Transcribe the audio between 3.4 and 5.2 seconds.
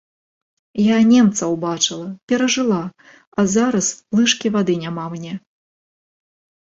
а зараз лыжкі вады няма